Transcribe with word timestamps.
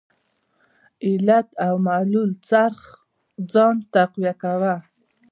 علت 1.07 1.47
او 1.65 1.73
معلول 1.87 2.29
څرخ 2.49 2.79
ځان 3.51 3.75
تقویه 3.93 4.33
کاوه. 4.41 4.75